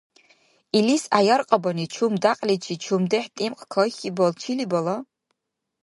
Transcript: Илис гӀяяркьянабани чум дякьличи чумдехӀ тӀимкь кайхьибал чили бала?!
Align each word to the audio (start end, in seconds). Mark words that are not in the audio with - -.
Илис 0.77 1.03
гӀяяркьянабани 1.13 1.85
чум 1.93 2.13
дякьличи 2.23 2.75
чумдехӀ 2.83 3.29
тӀимкь 3.35 3.63
кайхьибал 3.71 4.31
чили 4.41 4.65
бала?! 4.71 4.97